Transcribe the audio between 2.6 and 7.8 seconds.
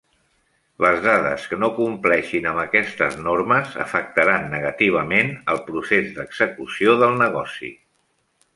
aquestes normes afectaran negativament el procés d'execució del negoci.